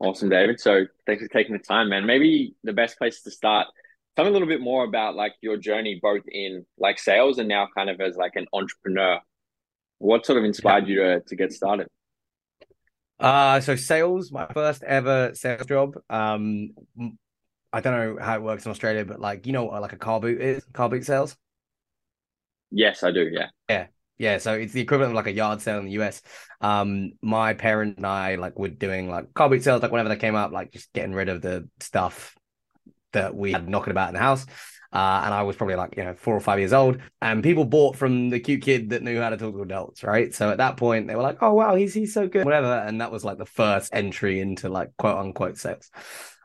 [0.00, 0.58] Awesome, David.
[0.58, 2.06] So thanks for taking the time, man.
[2.06, 3.66] Maybe the best place to start,
[4.16, 7.48] tell me a little bit more about like your journey both in like sales and
[7.48, 9.20] now kind of as like an entrepreneur.
[9.98, 11.88] What sort of inspired you to to get started?
[13.18, 15.98] Uh, so sales, my first ever sales job.
[16.08, 16.70] Um,
[17.70, 19.98] I don't know how it works in Australia, but like you know what like a
[19.98, 21.36] car boot is, car boot sales.
[22.70, 23.28] Yes, I do.
[23.30, 23.48] Yeah.
[23.68, 23.86] Yeah.
[24.20, 26.20] Yeah, so it's the equivalent of like a yard sale in the US.
[26.60, 30.16] Um, my parent and I like were doing like car boot sales, like whenever they
[30.16, 32.36] came up, like just getting rid of the stuff
[33.12, 34.44] that we had knocking about in the house.
[34.92, 36.98] Uh, and I was probably like, you know, four or five years old.
[37.22, 40.34] And people bought from the cute kid that knew how to talk to adults, right?
[40.34, 42.74] So at that point, they were like, oh, wow, he's, he's so good, whatever.
[42.74, 45.90] And that was like the first entry into like quote unquote sales.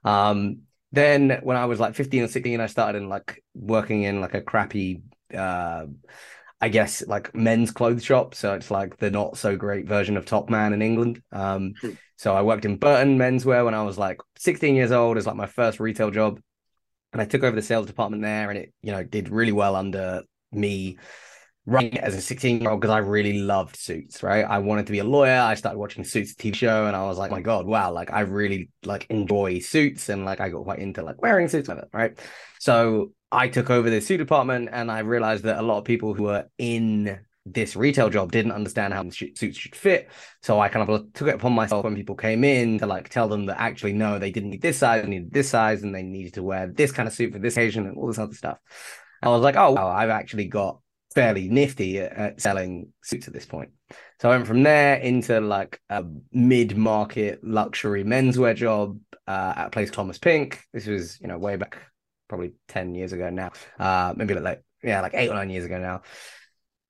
[0.06, 0.60] Um,
[0.94, 4.34] then when I was like 15 or 16, I started in like working in like
[4.34, 5.02] a crappy,
[5.38, 5.88] uh,
[6.62, 8.34] I guess like men's clothes shop.
[8.36, 11.22] So it's like the not so great version of Top Man in England.
[11.32, 11.92] Um, hmm.
[12.16, 15.36] so I worked in Burton menswear when I was like 16 years old as like
[15.36, 16.40] my first retail job
[17.16, 19.78] and I took over the sales department there, and it you know did really well
[19.78, 20.98] under me
[21.66, 24.44] running it as a 16 year old because I really loved Suits, right?
[24.44, 25.40] I wanted to be a lawyer.
[25.40, 28.20] I started watching Suits TV show and I was like, my God, wow, like I
[28.22, 31.88] really like enjoy suits and like I got quite into like wearing suits with it,
[31.94, 32.20] right?
[32.60, 36.14] So I took over the suit department and I realized that a lot of people
[36.14, 40.10] who were in this retail job didn't understand how the suits should fit.
[40.42, 43.28] So I kind of took it upon myself when people came in to like tell
[43.28, 46.02] them that actually no, they didn't need this size, they needed this size, and they
[46.02, 48.58] needed to wear this kind of suit for this occasion and all this other stuff.
[49.22, 50.80] And I was like, oh, wow, I've actually got
[51.14, 53.70] fairly nifty at, at selling suits at this point.
[54.20, 59.70] So I went from there into like a mid-market luxury menswear job uh, at a
[59.70, 60.62] place Thomas Pink.
[60.74, 61.78] This was you know way back,
[62.28, 65.80] probably ten years ago now, uh, maybe like yeah, like eight or nine years ago
[65.80, 66.02] now.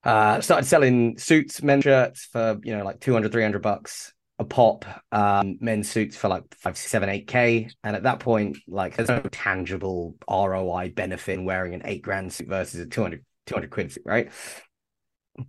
[0.03, 4.85] Uh, started selling suits, men's shirts for you know like 200, 300 bucks a pop.
[5.11, 7.69] Um, men's suits for like five, seven, eight k.
[7.83, 12.33] And at that point, like there's no tangible ROI benefit in wearing an eight grand
[12.33, 14.31] suit versus a 200, 200 quid suit, right?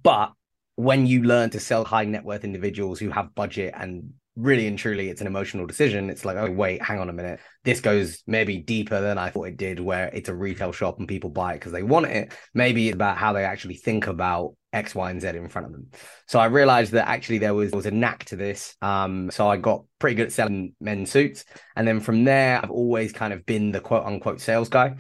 [0.03, 0.32] But
[0.76, 4.78] when you learn to sell high net worth individuals who have budget and really and
[4.78, 6.10] truly it's an emotional decision.
[6.10, 7.41] It's like oh wait hang on a minute.
[7.64, 11.08] This goes maybe deeper than i thought it did where it's a retail shop and
[11.08, 12.32] people buy it because they want it.
[12.54, 15.72] Maybe it's about how they actually think about x y and z in front of
[15.72, 15.86] them.
[16.26, 18.76] So i realized that actually there was, there was a knack to this.
[18.82, 21.44] Um so i got pretty good at selling men's suits.
[21.74, 24.97] And then from there i've always kind of been the quote unquote sales guy.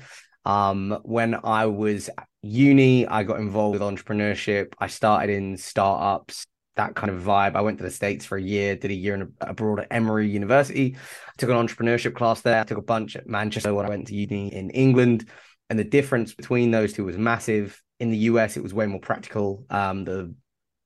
[0.46, 2.08] Um when i was
[2.42, 4.72] uni i got involved with entrepreneurship.
[4.78, 7.56] I started in startups that kind of vibe.
[7.56, 10.28] I went to the States for a year, did a year in, abroad at Emory
[10.28, 10.96] University.
[10.96, 12.64] I took an entrepreneurship class there.
[12.64, 15.28] Took a bunch at Manchester when I went to uni in England.
[15.68, 17.82] And the difference between those two was massive.
[17.98, 19.64] In the US, it was way more practical.
[19.70, 20.34] Um, the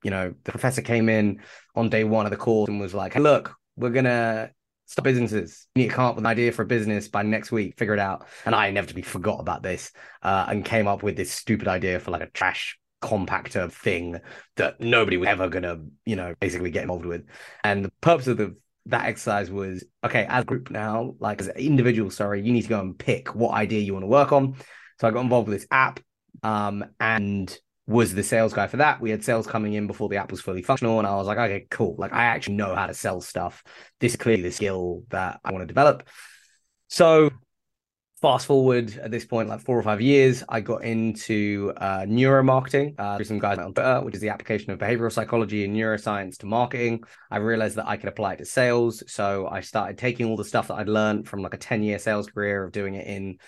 [0.03, 1.41] you know, the professor came in
[1.75, 4.49] on day one of the course and was like, hey, look, we're gonna
[4.87, 5.67] start businesses.
[5.75, 7.93] You need to come up with an idea for a business by next week, figure
[7.93, 8.25] it out.
[8.45, 9.91] And I inevitably forgot about this
[10.23, 14.19] uh, and came up with this stupid idea for like a trash compactor thing
[14.57, 17.25] that nobody was ever gonna, you know, basically get involved with.
[17.63, 18.55] And the purpose of the
[18.87, 22.63] that exercise was okay, as a group now, like as an individual, sorry, you need
[22.63, 24.55] to go and pick what idea you want to work on.
[24.99, 25.99] So I got involved with this app
[26.43, 27.55] um, and
[27.87, 29.01] was the sales guy for that.
[29.01, 31.37] We had sales coming in before the app was fully functional, and I was like,
[31.37, 31.95] okay, cool.
[31.97, 33.63] Like I actually know how to sell stuff.
[33.99, 36.07] This is clearly the skill that I want to develop.
[36.87, 37.31] So
[38.21, 42.93] fast forward at this point, like four or five years, I got into uh, neuromarketing
[42.99, 46.37] uh, through some guys on Twitter, which is the application of behavioral psychology and neuroscience
[46.37, 47.03] to marketing.
[47.31, 49.03] I realized that I could apply it to sales.
[49.07, 51.97] So I started taking all the stuff that I'd learned from like a 10 year
[51.97, 53.39] sales career of doing it in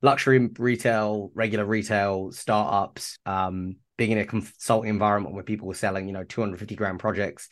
[0.00, 6.06] luxury retail, regular retail, startups, um, being in a consulting environment where people were selling,
[6.06, 7.48] you know, 250 grand projects.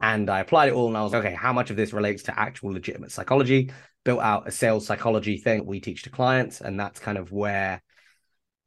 [0.00, 2.24] And I applied it all and I was like, okay, how much of this relates
[2.24, 3.70] to actual legitimate psychology?
[4.04, 7.82] Built out a sales psychology thing we teach to clients, and that's kind of where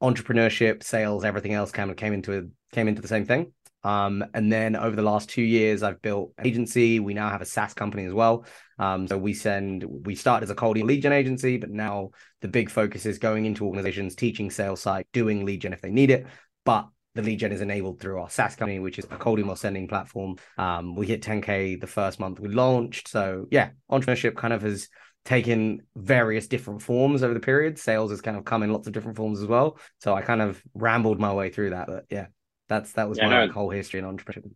[0.01, 3.51] entrepreneurship, sales, everything else kind of came into came into the same thing.
[3.85, 6.99] Um, and then over the last two years, I've built an agency.
[6.99, 8.45] We now have a SaaS company as well.
[8.79, 12.09] Um, so we send, we started as a cold lead gen agency, but now
[12.41, 15.91] the big focus is going into organizations, teaching sales site, doing lead gen if they
[15.91, 16.25] need it.
[16.65, 19.55] But the lead gen is enabled through our SaaS company, which is a cold email
[19.55, 20.37] sending platform.
[20.57, 23.07] Um, we hit 10K the first month we launched.
[23.07, 24.89] So yeah, entrepreneurship kind of has
[25.25, 27.79] taken various different forms over the period.
[27.79, 29.77] Sales has kind of come in lots of different forms as well.
[29.99, 31.87] So I kind of rambled my way through that.
[31.87, 32.27] But yeah,
[32.69, 34.51] that's that was yeah, my no, whole history in entrepreneurship.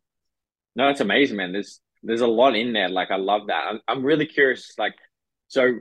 [0.75, 1.51] No, it's amazing, man.
[1.51, 2.87] There's there's a lot in there.
[2.87, 3.65] Like I love that.
[3.67, 4.73] I'm I'm really curious.
[4.77, 4.93] Like,
[5.47, 5.79] so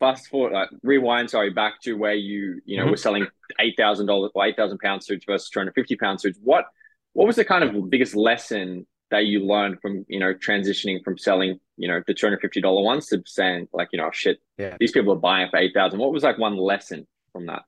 [0.00, 2.92] fast forward, like rewind, sorry, back to where you you know mm-hmm.
[2.92, 3.26] were selling
[3.60, 6.38] eight thousand dollars or eight thousand pound suits versus two hundred fifty pound suits.
[6.42, 6.64] What
[7.12, 11.18] what was the kind of biggest lesson that you learned from you know transitioning from
[11.18, 14.38] selling you know, the two hundred fifty dollar ones to saying like, you know, shit,
[14.58, 15.98] yeah, these people are buying for eight thousand.
[15.98, 17.62] What was like one lesson from that?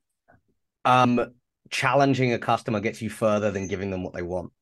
[0.84, 1.32] Um,
[1.70, 4.52] challenging a customer gets you further than giving them what they want.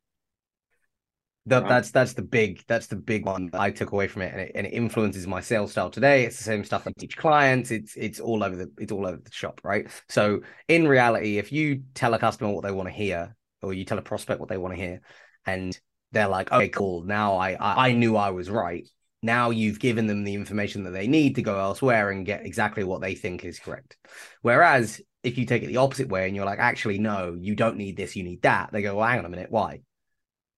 [1.47, 4.33] That, that's that's the big that's the big one that I took away from it
[4.33, 6.25] and, it, and it influences my sales style today.
[6.25, 7.71] It's the same stuff I teach clients.
[7.71, 9.87] It's it's all over the it's all over the shop, right?
[10.09, 13.85] So in reality, if you tell a customer what they want to hear, or you
[13.85, 15.03] tell a prospect what they want to hear,
[15.45, 15.79] and
[16.13, 17.05] they're like, okay, cool.
[17.05, 18.89] Now I, I I knew I was right.
[19.25, 22.85] Now you've given them the information that they need to go elsewhere and get exactly
[22.85, 23.97] what they think is correct.
[24.43, 27.79] Whereas if you take it the opposite way and you're like, actually, no, you don't
[27.79, 29.81] need this, you need that, they go, well, hang on a minute, why?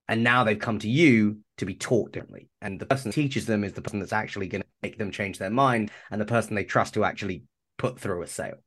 [0.09, 2.49] And now they've come to you to be taught differently.
[2.61, 5.39] And the person teaches them is the person that's actually going to make them change
[5.39, 7.45] their mind and the person they trust to actually
[7.79, 8.59] put through a sale.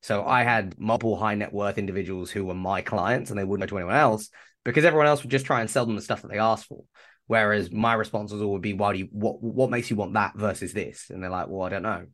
[0.00, 3.68] So I had multiple high net worth individuals who were my clients and they wouldn't
[3.68, 4.30] go to anyone else
[4.64, 6.84] because everyone else would just try and sell them the stuff that they asked for.
[7.26, 10.72] Whereas my responses would be, why do you what what makes you want that versus
[10.72, 11.10] this?
[11.10, 12.04] And they're like, well, I don't know.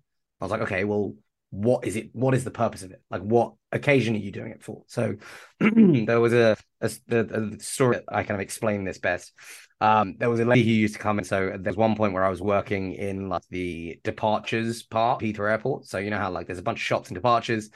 [0.40, 1.14] I was like, okay, well,
[1.50, 2.10] what is it?
[2.12, 3.02] What is the purpose of it?
[3.10, 4.84] Like, what occasion are you doing it for?
[4.86, 5.16] So
[5.60, 9.32] there was a, a, a story that I kind of explain this best.
[9.80, 11.24] Um, there was a lady who used to come in.
[11.24, 15.86] So there's one point where I was working in like the departures part, Peter Airport.
[15.86, 17.70] So you know how like there's a bunch of shops and departures.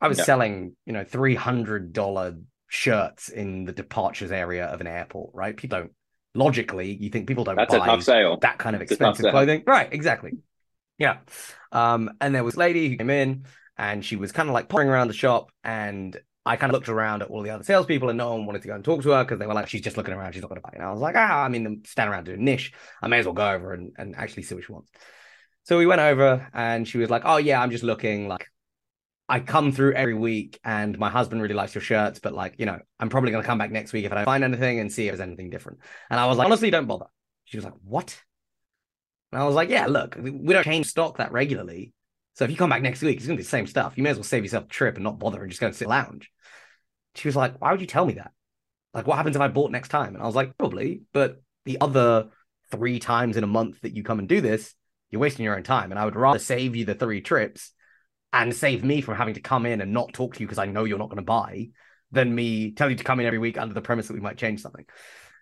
[0.00, 0.24] I was yeah.
[0.24, 2.36] selling, you know, three hundred dollar
[2.68, 5.56] shirts in the departures area of an airport, right?
[5.56, 5.92] People don't
[6.34, 7.78] logically, you think people don't That's buy
[8.40, 9.62] that kind of expensive clothing.
[9.66, 10.38] Right, exactly.
[10.98, 11.18] Yeah.
[11.72, 13.44] Um, and there was a lady who came in
[13.76, 16.88] and she was kind of like poring around the shop and I kind of looked
[16.88, 19.10] around at all the other salespeople and no one wanted to go and talk to
[19.10, 20.72] her because they were like, she's just looking around, she's not going to buy.
[20.74, 22.72] And I was like, ah, I mean, I'm standing around doing niche.
[23.02, 24.90] I may as well go over and, and actually see what she wants.
[25.64, 28.46] So we went over and she was like, oh, yeah, I'm just looking like
[29.30, 32.66] I come through every week and my husband really likes your shirts, but like, you
[32.66, 34.92] know, I'm probably going to come back next week if I don't find anything and
[34.92, 35.78] see if there's anything different.
[36.10, 37.06] And I was like, honestly, don't bother.
[37.44, 38.20] She was like, what?
[39.30, 41.92] And I was like, yeah, look, we don't change stock that regularly.
[42.34, 43.92] So if you come back next week, it's going to be the same stuff.
[43.94, 45.76] You may as well save yourself a trip and not bother and just go and
[45.76, 46.28] sit lounge.
[47.14, 48.32] She was like, why would you tell me that?
[48.92, 50.14] Like, what happens if I bought next time?
[50.14, 52.30] And I was like, probably, but the other
[52.72, 54.74] three times in a month that you come and do this,
[55.10, 55.92] you're wasting your own time.
[55.92, 57.70] And I would rather save you the three trips
[58.32, 60.66] and save me from having to come in and not talk to you because I
[60.66, 61.68] know you're not going to buy
[62.12, 64.36] than me tell you to come in every week under the premise that we might
[64.36, 64.84] change something.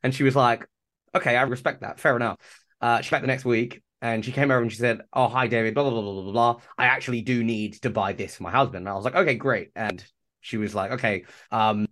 [0.03, 0.67] And she was like,
[1.15, 2.01] okay, I respect that.
[2.01, 2.39] Fair enough.
[2.81, 5.49] Uh, she back the next week and she came over and she said, oh, hi,
[5.49, 6.61] David, blah, blah, blah, blah, blah, blah.
[6.77, 8.83] I actually do need to buy this for my husband.
[8.83, 9.71] And I was like, okay, great.
[9.75, 10.05] And
[10.41, 11.89] she was like, okay, um,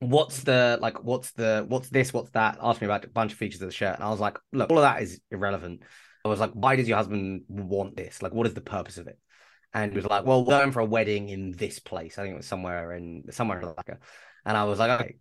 [0.00, 3.38] what's the like what's the what's this what's that asked me about a bunch of
[3.38, 5.82] features of the shirt and i was like look all of that is irrelevant
[6.24, 9.08] i was like why does your husband want this like what is the purpose of
[9.08, 9.18] it
[9.74, 12.18] and was like, "Well, we're going for a wedding in this place.
[12.18, 13.98] I think it was somewhere in somewhere in Alaska."
[14.44, 15.16] And I was like, "Okay,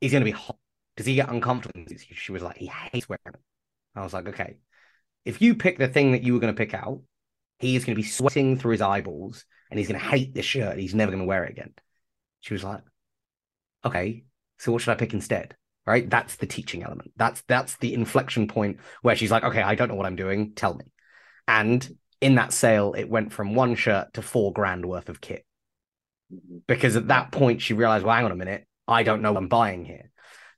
[0.00, 0.58] he's going to be hot.
[0.96, 3.40] Does he get uncomfortable?" She was like, "He hates wearing it."
[3.94, 4.58] I was like, "Okay,
[5.24, 7.02] if you pick the thing that you were going to pick out,
[7.58, 10.46] he is going to be sweating through his eyeballs, and he's going to hate this
[10.46, 10.78] shirt.
[10.78, 11.74] He's never going to wear it again."
[12.40, 12.82] She was like,
[13.84, 14.24] "Okay,
[14.58, 15.56] so what should I pick instead?"
[15.86, 16.10] Right?
[16.10, 17.12] That's the teaching element.
[17.16, 20.52] That's that's the inflection point where she's like, "Okay, I don't know what I'm doing.
[20.54, 20.84] Tell me."
[21.46, 21.88] And
[22.26, 25.46] in that sale, it went from one shirt to four grand worth of kit.
[26.34, 26.58] Mm-hmm.
[26.66, 29.42] Because at that point, she realized, well, hang on a minute, I don't know what
[29.42, 30.10] I'm buying here.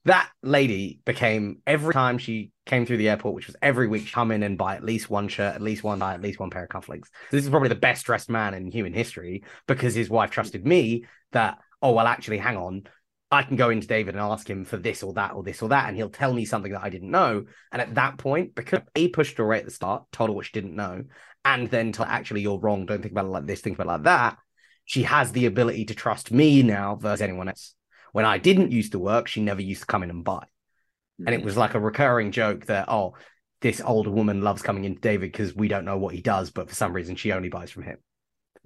[0.07, 4.31] That lady became every time she came through the airport, which was every week, come
[4.31, 6.65] in and buy at least one shirt, at least one tie, at least one pair
[6.65, 7.09] of cufflinks.
[7.09, 10.67] So This is probably the best dressed man in human history because his wife trusted
[10.67, 12.85] me that, oh, well, actually, hang on,
[13.31, 15.69] I can go into David and ask him for this or that or this or
[15.69, 17.45] that, and he'll tell me something that I didn't know.
[17.71, 20.47] And at that point, because A pushed her away at the start, told her what
[20.47, 21.05] she didn't know,
[21.45, 23.93] and then to actually you're wrong, don't think about it like this, think about it
[23.93, 24.39] like that.
[24.85, 27.75] She has the ability to trust me now versus anyone else.
[28.13, 30.45] When I didn't used to work, she never used to come in and buy.
[31.19, 31.45] And it mm.
[31.45, 33.15] was like a recurring joke that, oh,
[33.61, 36.69] this older woman loves coming into David because we don't know what he does, but
[36.69, 37.99] for some reason she only buys from him.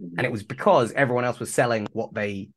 [0.00, 0.18] Mm-hmm.
[0.18, 2.50] And it was because everyone else was selling what they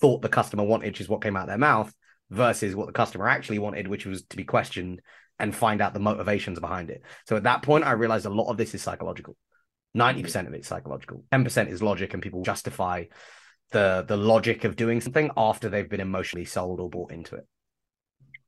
[0.00, 1.92] thought the customer wanted, which is what came out of their mouth,
[2.30, 5.00] versus what the customer actually wanted, which was to be questioned
[5.38, 7.02] and find out the motivations behind it.
[7.26, 9.36] So at that point, I realized a lot of this is psychological.
[9.96, 11.24] 90% of it's psychological.
[11.32, 13.04] 10% is logic and people justify
[13.72, 17.46] the the logic of doing something after they've been emotionally sold or bought into it.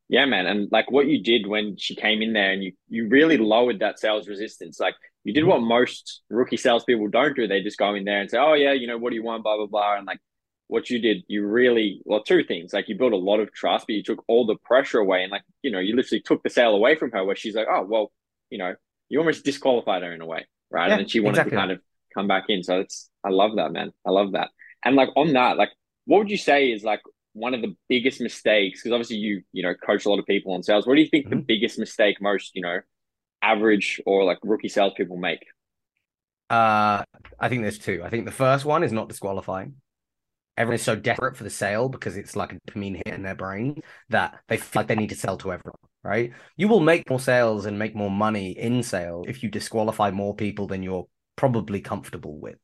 [0.09, 0.47] Yeah man.
[0.47, 3.81] And like what you did when she came in there and you you really lowered
[3.81, 4.79] that sales resistance.
[4.79, 7.49] Like you did what most rookie salespeople don't do.
[7.49, 9.43] They just go in there and say oh yeah you know what do you want?
[9.43, 9.97] Blah blah blah.
[9.97, 10.21] And like
[10.69, 12.73] what you did you really well two things.
[12.73, 15.23] Like you built a lot of trust but you took all the pressure away.
[15.23, 17.67] And like you know you literally took the sale away from her where she's like
[17.71, 18.13] oh well
[18.51, 18.75] you know
[19.09, 20.89] you almost disqualified her in a way right?
[20.89, 21.53] Yeah, and then she wanted exactly.
[21.53, 21.81] to kind of
[22.13, 22.63] come back in.
[22.63, 23.93] So it's I love that, man.
[24.05, 24.51] I love that.
[24.85, 25.71] And like on that, like
[26.05, 27.01] what would you say is like
[27.33, 28.81] one of the biggest mistakes?
[28.81, 30.87] Because obviously you, you know, coach a lot of people on sales.
[30.87, 31.39] What do you think mm-hmm.
[31.39, 32.81] the biggest mistake most, you know,
[33.41, 35.45] average or like rookie salespeople make?
[36.51, 37.03] Uh,
[37.41, 38.03] I think there's two.
[38.05, 39.77] I think the first one is not disqualifying.
[40.57, 43.35] Everyone is so desperate for the sale because it's like a dopamine hit in their
[43.35, 46.33] brain that they feel like they need to sell to everyone, right?
[46.57, 50.35] You will make more sales and make more money in sales if you disqualify more
[50.35, 52.59] people than you're probably comfortable with,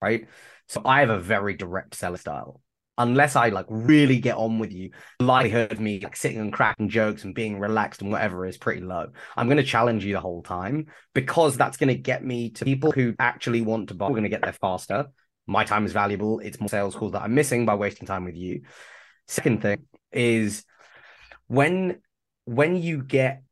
[0.00, 0.26] right?
[0.68, 2.62] So I have a very direct seller style
[2.98, 6.52] unless I like really get on with you, the likelihood of me like sitting and
[6.52, 9.08] cracking jokes and being relaxed and whatever is pretty low.
[9.36, 12.64] I'm going to challenge you the whole time because that's going to get me to
[12.64, 14.06] people who actually want to buy.
[14.06, 15.06] We're going to get there faster.
[15.46, 16.40] My time is valuable.
[16.40, 18.62] It's more sales calls that I'm missing by wasting time with you.
[19.28, 20.64] Second thing is
[21.46, 22.00] when
[22.44, 23.42] when you get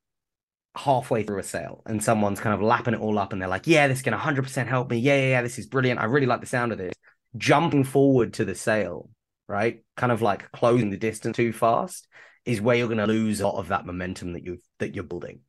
[0.74, 3.66] halfway through a sale and someone's kind of lapping it all up and they're like,
[3.66, 4.98] yeah, this can 100% help me.
[4.98, 6.00] Yeah, yeah, yeah, this is brilliant.
[6.00, 6.94] I really like the sound of this.
[7.36, 9.10] Jumping forward to the sale
[9.52, 9.84] right?
[9.96, 12.08] Kind of like closing the distance too fast
[12.44, 15.04] is where you're going to lose a lot of that momentum that you that you're
[15.04, 15.40] building.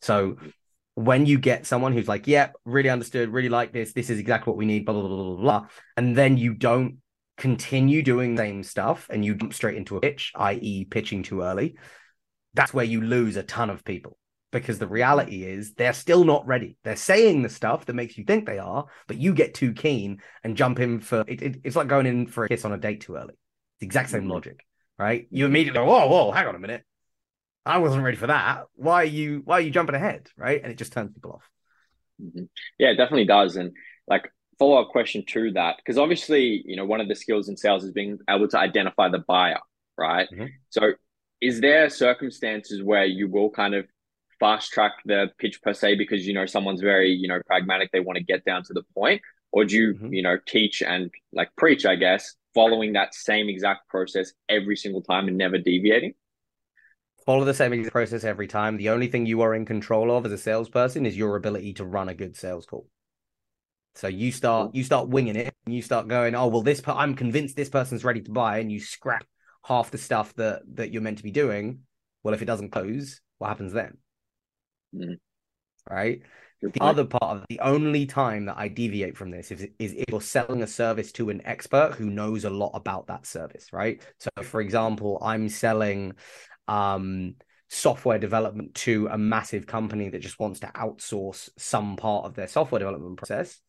[0.00, 0.36] So
[0.98, 3.92] when you get someone who's like, "Yeah, really understood, really like this.
[3.92, 6.98] This is exactly what we need," blah blah blah blah blah, and then you don't
[7.36, 11.42] continue doing the same stuff and you jump straight into a pitch, i.e., pitching too
[11.42, 11.76] early,
[12.54, 14.18] that's where you lose a ton of people
[14.50, 16.76] because the reality is they're still not ready.
[16.82, 20.20] They're saying the stuff that makes you think they are, but you get too keen
[20.42, 22.78] and jump in for it, it, it's like going in for a kiss on a
[22.78, 23.34] date too early.
[23.34, 24.32] It's the exact same mm-hmm.
[24.32, 24.66] logic,
[24.98, 25.28] right?
[25.30, 26.82] You immediately go, whoa, whoa, hang on a minute.
[27.68, 28.64] I wasn't ready for that.
[28.76, 30.28] Why are you why are you jumping ahead?
[30.36, 30.62] Right.
[30.62, 31.50] And it just turns people off.
[32.20, 32.44] Mm-hmm.
[32.78, 33.56] Yeah, it definitely does.
[33.56, 33.72] And
[34.06, 37.58] like follow up question to that, because obviously, you know, one of the skills in
[37.58, 39.60] sales is being able to identify the buyer,
[39.98, 40.28] right?
[40.32, 40.46] Mm-hmm.
[40.70, 40.92] So
[41.42, 43.86] is there circumstances where you will kind of
[44.40, 48.00] fast track the pitch per se because you know someone's very, you know, pragmatic, they
[48.00, 49.20] want to get down to the point?
[49.52, 50.12] Or do you, mm-hmm.
[50.14, 55.02] you know, teach and like preach, I guess, following that same exact process every single
[55.02, 56.14] time and never deviating?
[57.28, 58.78] Follow the same exact process every time.
[58.78, 61.84] The only thing you are in control of as a salesperson is your ability to
[61.84, 62.88] run a good sales call.
[63.96, 67.14] So you start you start winging it and you start going, oh well, this I'm
[67.14, 69.26] convinced this person's ready to buy, and you scrap
[69.62, 71.80] half the stuff that that you're meant to be doing.
[72.22, 73.98] Well, if it doesn't close, what happens then?
[74.94, 75.18] Mm.
[75.86, 76.22] Right
[76.60, 80.04] the other part of the only time that I deviate from this is, is if
[80.10, 84.02] you're selling a service to an expert who knows a lot about that service, right?
[84.18, 86.14] So, for example, I'm selling
[86.68, 87.34] um,
[87.68, 92.48] software development to a massive company that just wants to outsource some part of their
[92.48, 93.60] software development process.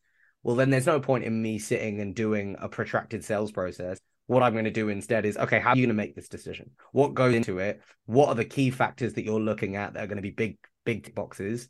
[0.44, 4.00] Well, then there's no point in me sitting and doing a protracted sales process.
[4.28, 6.30] What I'm going to do instead is, okay, how are you going to make this
[6.30, 6.72] decision?
[6.92, 7.82] What goes into it?
[8.06, 10.58] What are the key factors that you're looking at that are going to be big,
[10.86, 11.68] big boxes?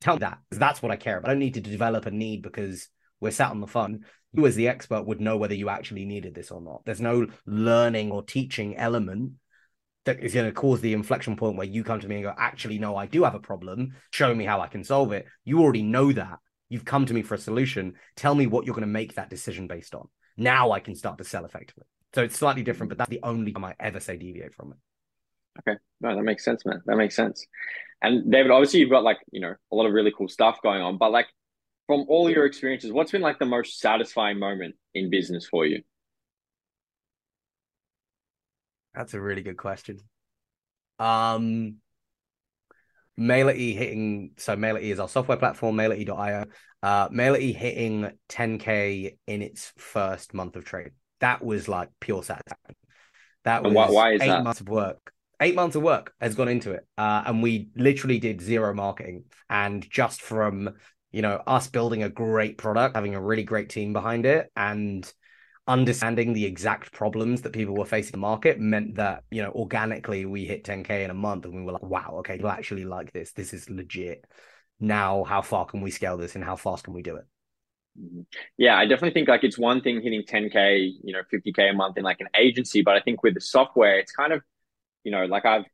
[0.00, 1.28] tell me that because that's what I care about.
[1.28, 2.88] I don't need to develop a need because
[3.20, 4.04] we're sat on the phone.
[4.32, 6.82] You, as the expert, would know whether you actually needed this or not.
[6.84, 9.32] There's no learning or teaching element
[10.06, 12.34] that is going to cause the inflection point where you come to me and go,
[12.38, 13.94] actually, no, I do have a problem.
[14.10, 15.26] Show me how I can solve it.
[15.44, 16.38] You already know that.
[16.68, 17.94] You've come to me for a solution.
[18.16, 20.08] Tell me what you're going to make that decision based on.
[20.36, 21.84] Now I can start to sell effectively.
[22.14, 24.78] So it's slightly different, but that's the only time I ever say deviate from it.
[25.60, 25.78] Okay.
[26.00, 26.82] No, that makes sense, man.
[26.86, 27.46] That makes sense.
[28.02, 30.82] And David, obviously you've got like, you know, a lot of really cool stuff going
[30.82, 31.26] on, but like
[31.86, 35.82] from all your experiences, what's been like the most satisfying moment in business for you?
[38.96, 39.98] That's a really good question.
[40.98, 41.76] Um
[43.18, 46.44] MailerE hitting so MailerE is our software platform, MailerE.io.
[46.82, 50.92] Uh MailerE hitting 10k in its first month of trade.
[51.20, 52.76] That was like pure satisfaction.
[53.44, 54.42] That was why, why eight that?
[54.42, 58.18] months of work eight months of work has gone into it uh, and we literally
[58.18, 60.70] did zero marketing and just from
[61.12, 65.12] you know us building a great product having a really great team behind it and
[65.68, 69.50] understanding the exact problems that people were facing in the market meant that you know
[69.50, 72.84] organically we hit 10k in a month and we were like wow okay you actually
[72.84, 74.24] like this this is legit
[74.78, 77.24] now how far can we scale this and how fast can we do it
[78.58, 81.96] yeah, I definitely think like it's one thing hitting 10k, you know, 50k a month
[81.96, 84.42] in like an agency, but I think with the software, it's kind of
[85.04, 85.64] you know, like I've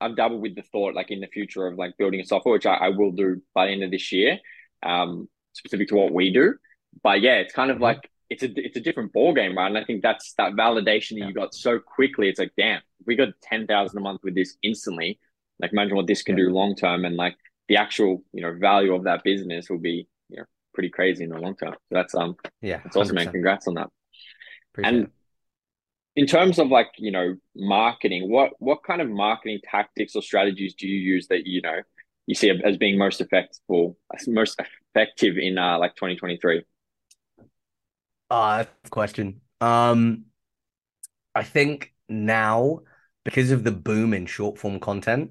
[0.00, 2.66] I've dabbled with the thought like in the future of like building a software, which
[2.66, 4.38] I, I will do by the end of this year,
[4.82, 6.54] um, specific to what we do.
[7.02, 7.84] But yeah, it's kind of mm-hmm.
[7.84, 9.68] like it's a it's a different ball game, right?
[9.68, 11.28] And I think that's that validation that yeah.
[11.28, 12.28] you got so quickly.
[12.28, 15.18] It's like, damn, we got ten thousand a month with this instantly.
[15.60, 16.44] Like imagine what this can yeah.
[16.44, 17.36] do long term, and like
[17.68, 21.30] the actual you know value of that business will be you know pretty crazy in
[21.30, 21.72] the long term.
[21.72, 23.24] So that's um yeah, that's awesome, 100%.
[23.24, 23.32] man.
[23.32, 23.90] Congrats on that.
[24.72, 25.10] Appreciate and it
[26.16, 30.74] in terms of like you know marketing what what kind of marketing tactics or strategies
[30.74, 31.80] do you use that you know
[32.26, 33.60] you see as being most effective
[34.28, 34.60] most
[34.94, 36.62] effective in uh like 2023
[38.34, 40.24] uh question um
[41.34, 42.80] i think now
[43.24, 45.30] because of the boom in short form content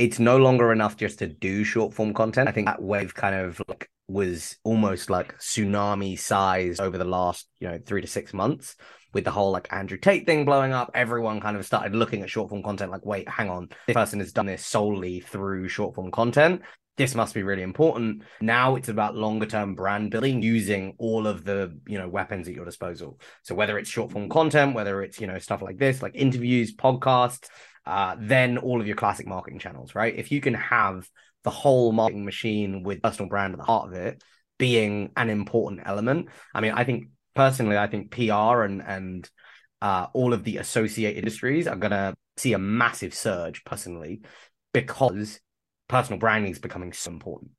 [0.00, 2.48] it's no longer enough just to do short form content.
[2.48, 7.46] I think that wave kind of like was almost like tsunami size over the last,
[7.60, 8.76] you know, three to six months
[9.12, 10.90] with the whole like Andrew Tate thing blowing up.
[10.94, 14.20] Everyone kind of started looking at short form content like, wait, hang on, this person
[14.20, 16.62] has done this solely through short form content.
[17.00, 18.24] This must be really important.
[18.42, 22.52] Now it's about longer term brand building using all of the, you know, weapons at
[22.52, 23.18] your disposal.
[23.42, 26.76] So whether it's short form content, whether it's, you know, stuff like this, like interviews,
[26.76, 27.48] podcasts,
[27.86, 30.14] uh, then all of your classic marketing channels, right?
[30.14, 31.08] If you can have
[31.42, 34.22] the whole marketing machine with personal brand at the heart of it
[34.58, 36.28] being an important element.
[36.54, 39.30] I mean, I think personally, I think PR and and
[39.80, 44.20] uh, all of the associated industries are going to see a massive surge personally
[44.74, 45.40] because
[45.90, 47.50] personal branding is becoming so important.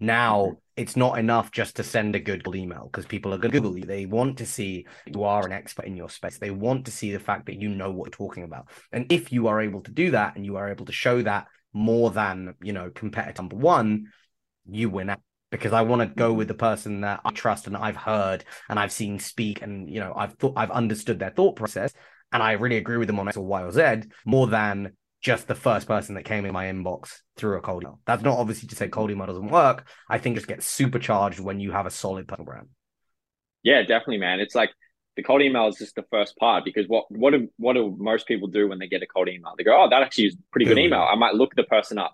[0.00, 0.54] Now mm-hmm.
[0.76, 3.78] it's not enough just to send a good email because people are going to Google
[3.78, 3.84] you.
[3.84, 6.38] They want to see you are an expert in your space.
[6.38, 8.68] They want to see the fact that you know what you're talking about.
[8.90, 11.46] And if you are able to do that and you are able to show that
[11.72, 14.06] more than, you know, competitor number one,
[14.66, 17.76] you win out because I want to go with the person that I trust and
[17.76, 21.54] I've heard and I've seen speak and you know I've thought I've understood their thought
[21.54, 21.92] process
[22.32, 25.48] and I really agree with them on X or Y or Z more than just
[25.48, 27.98] the first person that came in my inbox through a cold email.
[28.04, 29.88] That's not obviously to say cold email doesn't work.
[30.08, 32.68] I think just gets supercharged when you have a solid personal brand.
[33.62, 34.40] Yeah, definitely, man.
[34.40, 34.70] It's like
[35.16, 38.26] the cold email is just the first part because what what do what do most
[38.28, 39.54] people do when they get a cold email?
[39.56, 41.00] They go, "Oh, that actually is pretty good, good email.
[41.00, 42.12] I might look the person up."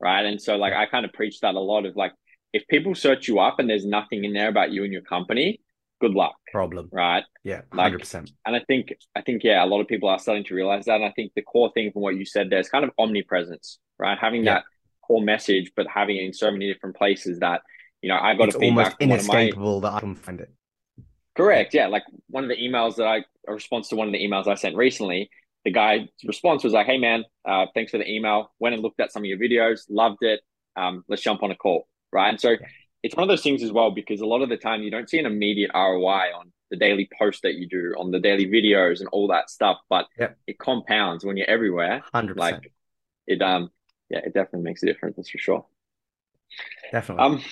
[0.00, 0.24] Right.
[0.24, 2.12] And so like I kind of preach that a lot of like
[2.52, 5.60] if people search you up and there's nothing in there about you and your company,
[6.02, 6.34] good luck.
[6.50, 6.88] Problem.
[6.92, 7.24] Right.
[7.44, 7.62] Yeah.
[7.72, 8.14] 100%.
[8.14, 10.84] Like, and I think, I think, yeah, a lot of people are starting to realize
[10.86, 10.96] that.
[10.96, 13.78] And I think the core thing from what you said there is kind of omnipresence,
[13.98, 14.18] right?
[14.18, 14.54] Having yeah.
[14.54, 14.64] that
[15.06, 17.62] core message, but having it in so many different places that,
[18.02, 18.96] you know, I've got it's a feedback.
[19.00, 19.90] almost inescapable my...
[19.90, 20.52] that I can find it.
[21.36, 21.72] Correct.
[21.72, 21.86] Yeah.
[21.86, 24.54] Like one of the emails that I, a response to one of the emails I
[24.54, 25.30] sent recently,
[25.64, 28.52] the guy's response was like, Hey man, uh, thanks for the email.
[28.58, 30.40] Went and looked at some of your videos, loved it.
[30.76, 31.86] Um, let's jump on a call.
[32.12, 32.28] Right.
[32.28, 32.66] And so yeah
[33.02, 35.10] it's one of those things as well because a lot of the time you don't
[35.10, 39.00] see an immediate ROI on the daily post that you do, on the daily videos
[39.00, 40.38] and all that stuff, but yep.
[40.46, 42.02] it compounds when you're everywhere.
[42.12, 42.72] Hundred Like
[43.26, 43.70] it, um,
[44.08, 45.16] yeah, it definitely makes a difference.
[45.16, 45.66] That's for sure.
[46.90, 47.24] Definitely.
[47.24, 47.42] Um,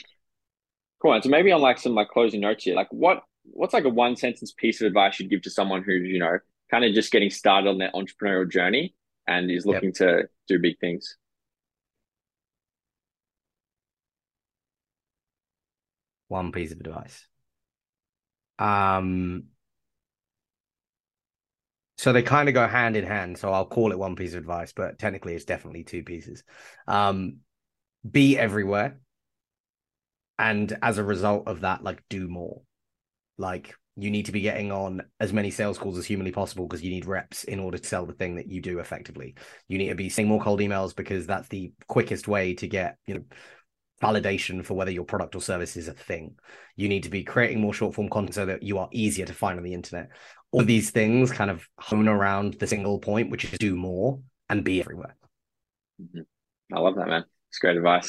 [1.02, 1.12] cool.
[1.12, 3.90] And so maybe on like some like closing notes here, like what what's like a
[3.90, 6.38] one sentence piece of advice you'd give to someone who's you know
[6.70, 8.94] kind of just getting started on their entrepreneurial journey
[9.26, 9.94] and is looking yep.
[9.94, 11.16] to do big things?
[16.30, 17.26] One piece of advice.
[18.58, 19.44] Um,
[21.98, 23.36] so they kind of go hand in hand.
[23.36, 26.44] So I'll call it one piece of advice, but technically it's definitely two pieces.
[26.86, 27.38] Um,
[28.10, 29.00] be everywhere.
[30.38, 32.62] And as a result of that, like do more.
[33.36, 36.82] Like you need to be getting on as many sales calls as humanly possible because
[36.82, 39.34] you need reps in order to sell the thing that you do effectively.
[39.68, 42.96] You need to be seeing more cold emails because that's the quickest way to get,
[43.06, 43.24] you know,
[44.02, 46.36] validation for whether your product or service is a thing.
[46.76, 49.34] You need to be creating more short form content so that you are easier to
[49.34, 50.10] find on the internet.
[50.52, 54.64] All these things kind of hone around the single point, which is do more and
[54.64, 55.16] be everywhere.
[56.00, 56.22] Mm-hmm.
[56.74, 57.24] I love that, man.
[57.48, 58.08] It's great advice.